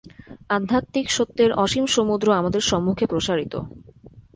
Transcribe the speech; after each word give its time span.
আধ্যাত্মিক 0.49 1.07
সত্যের 1.09 1.51
অসীম 1.55 1.85
সমুদ্র 1.87 2.27
আমাদের 2.33 2.61
সম্মুখে 2.61 3.05
প্রসারিত। 3.05 3.53